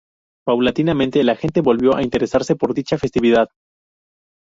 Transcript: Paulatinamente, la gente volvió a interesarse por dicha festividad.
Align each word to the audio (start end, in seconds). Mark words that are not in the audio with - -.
Paulatinamente, 0.47 1.23
la 1.23 1.35
gente 1.35 1.61
volvió 1.61 1.95
a 1.95 2.01
interesarse 2.01 2.55
por 2.55 2.73
dicha 2.73 2.97
festividad. 2.97 3.49